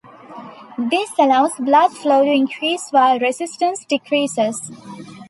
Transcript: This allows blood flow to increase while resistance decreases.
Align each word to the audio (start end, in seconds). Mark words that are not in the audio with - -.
This 0.79 1.11
allows 1.19 1.53
blood 1.59 1.95
flow 1.95 2.23
to 2.25 2.31
increase 2.31 2.89
while 2.89 3.19
resistance 3.19 3.85
decreases. 3.85 4.59